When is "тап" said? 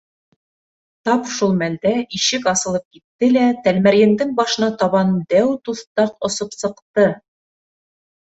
1.09-1.27